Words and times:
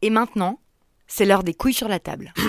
Et 0.00 0.10
maintenant, 0.10 0.60
c'est 1.08 1.24
l'heure 1.24 1.42
des 1.42 1.54
couilles 1.54 1.74
sur 1.74 1.88
la 1.88 1.98
table. 1.98 2.32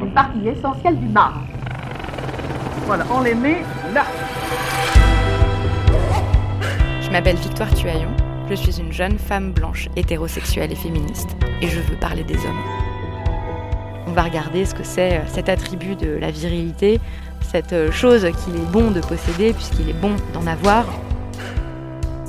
Une 0.00 0.14
partie 0.14 0.48
essentielle 0.48 0.98
du 0.98 1.06
marbre. 1.06 1.42
Voilà, 2.86 3.04
on 3.10 3.20
les 3.20 3.34
met 3.34 3.62
là. 3.92 4.06
Je 7.02 7.10
m'appelle 7.10 7.36
Victoire 7.36 7.74
Tuaillon, 7.74 8.14
je 8.48 8.54
suis 8.54 8.80
une 8.80 8.92
jeune 8.92 9.18
femme 9.18 9.52
blanche, 9.52 9.88
hétérosexuelle 9.96 10.72
et 10.72 10.76
féministe, 10.76 11.36
et 11.60 11.68
je 11.68 11.80
veux 11.80 11.96
parler 11.96 12.24
des 12.24 12.36
hommes. 12.36 12.62
On 14.06 14.12
va 14.12 14.22
regarder 14.22 14.64
ce 14.64 14.74
que 14.74 14.84
c'est 14.84 15.18
euh, 15.18 15.26
cet 15.26 15.50
attribut 15.50 15.96
de 15.96 16.16
la 16.16 16.30
virilité, 16.30 17.00
cette 17.42 17.72
euh, 17.74 17.92
chose 17.92 18.26
qu'il 18.44 18.56
est 18.56 18.72
bon 18.72 18.90
de 18.90 19.00
posséder 19.00 19.52
puisqu'il 19.52 19.90
est 19.90 20.00
bon 20.00 20.16
d'en 20.32 20.46
avoir. 20.46 20.86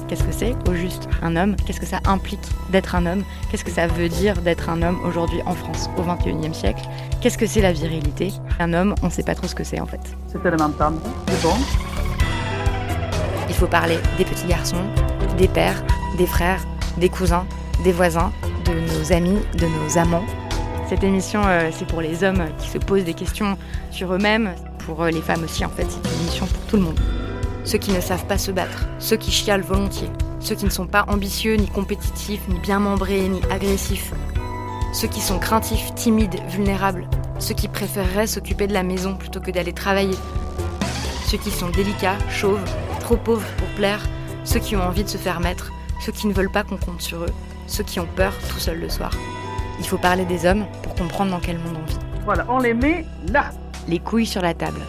Qu'est-ce 0.08 0.24
que 0.24 0.32
c'est 0.32 0.56
au 0.70 0.76
juste 0.76 1.10
un 1.24 1.36
homme? 1.36 1.56
Qu'est-ce 1.56 1.80
que 1.80 1.86
ça 1.88 2.00
implique 2.06 2.48
d'être 2.70 2.94
un 2.94 3.08
homme? 3.08 3.24
Qu'est-ce 3.50 3.66
que 3.66 3.72
ça 3.72 3.88
veut 3.88 4.08
dire 4.08 4.40
d'être 4.42 4.70
un 4.70 4.84
homme 4.84 5.00
aujourd'hui 5.04 5.42
en 5.48 5.54
France 5.54 5.90
au 5.98 6.04
XXIe 6.04 6.54
siècle? 6.54 6.84
Qu'est-ce 7.22 7.40
que 7.40 7.48
c'est 7.48 7.62
la 7.62 7.74
virilité? 7.74 8.32
Un 8.60 8.74
homme, 8.74 8.94
on 9.02 9.08
ne 9.08 9.12
sait 9.12 9.24
pas 9.24 9.34
trop 9.34 9.48
ce 9.48 9.56
que 9.56 9.64
c'est 9.64 9.80
en 9.80 9.88
fait. 9.88 10.02
C'est 10.28 10.46
élémentaire, 10.46 10.92
c'est 11.28 11.42
bon? 11.42 11.56
Il 13.50 13.56
faut 13.56 13.66
parler 13.66 13.98
des 14.20 14.26
petits 14.26 14.46
garçons, 14.46 14.86
des 15.40 15.48
pères, 15.48 15.84
des 16.20 16.28
frères, 16.28 16.64
des 16.98 17.10
cousins, 17.10 17.48
des 17.84 17.92
voisins, 17.92 18.32
de 18.66 18.74
nos 18.74 19.12
amis, 19.12 19.40
de 19.58 19.66
nos 19.66 19.98
amants. 19.98 20.26
Cette 20.88 21.04
émission, 21.04 21.42
euh, 21.46 21.72
c'est 21.72 21.88
pour 21.88 22.02
les 22.02 22.24
hommes 22.24 22.46
qui 22.60 22.70
se 22.70 22.78
posent 22.78 23.06
des 23.06 23.16
questions 23.16 23.58
sur 23.90 24.14
eux-mêmes, 24.14 24.54
pour 24.86 25.02
euh, 25.02 25.10
les 25.10 25.22
femmes 25.22 25.44
aussi 25.44 25.66
en 25.66 25.70
fait, 25.70 25.88
c'est 25.90 26.08
une 26.08 26.22
émission 26.22 26.46
pour 26.46 26.62
tout 26.68 26.76
le 26.76 26.84
monde. 26.84 27.00
Ceux 27.66 27.80
qui 27.80 27.92
ne 27.92 28.00
savent 28.00 28.26
pas 28.28 28.38
se 28.38 28.52
battre, 28.52 28.86
ceux 29.00 29.18
qui 29.18 29.32
chialent 29.32 29.62
volontiers, 29.62 30.12
ceux 30.40 30.54
qui 30.54 30.66
ne 30.66 30.70
sont 30.70 30.86
pas 30.86 31.06
ambitieux, 31.08 31.56
ni 31.56 31.68
compétitifs, 31.68 32.48
ni 32.48 32.60
bien 32.60 32.80
membrés, 32.80 33.28
ni 33.28 33.42
agressifs, 33.52 34.14
ceux 34.94 35.08
qui 35.08 35.20
sont 35.20 35.40
craintifs, 35.40 35.94
timides, 35.96 36.40
vulnérables, 36.48 37.08
ceux 37.40 37.56
qui 37.56 37.68
préféreraient 37.68 38.28
s'occuper 38.28 38.68
de 38.68 38.74
la 38.74 38.84
maison 38.84 39.16
plutôt 39.16 39.40
que 39.40 39.50
d'aller 39.50 39.74
travailler, 39.74 40.16
ceux 41.26 41.40
qui 41.40 41.50
sont 41.50 41.70
délicats, 41.70 42.20
chauves, 42.30 42.64
trop 43.00 43.18
pauvres 43.18 43.50
pour 43.58 43.68
plaire, 43.70 44.00
ceux 44.44 44.60
qui 44.60 44.76
ont 44.76 44.84
envie 44.84 45.04
de 45.04 45.10
se 45.10 45.18
faire 45.18 45.40
mettre, 45.40 45.72
ceux 46.02 46.12
qui 46.12 46.28
ne 46.28 46.34
veulent 46.34 46.52
pas 46.52 46.64
qu'on 46.64 46.78
compte 46.78 47.02
sur 47.02 47.24
eux, 47.24 47.34
ceux 47.66 47.84
qui 47.84 48.00
ont 48.00 48.08
peur 48.16 48.34
tout 48.48 48.60
seuls 48.60 48.80
le 48.80 48.90
soir. 48.90 49.12
Il 49.80 49.88
faut 49.88 49.98
parler 49.98 50.26
des 50.26 50.46
hommes 50.46 50.66
pour 50.84 50.94
comprendre 50.94 51.32
dans 51.32 51.40
quel 51.40 51.58
monde 51.58 51.78
on 51.82 51.90
vit. 51.90 51.98
Voilà, 52.26 52.46
on 52.48 52.60
les 52.60 52.76
met 52.76 53.06
là. 53.34 53.50
Les 53.88 54.00
couilles 54.00 54.28
sur 54.28 54.44
la 54.44 54.54
table. 54.54 54.82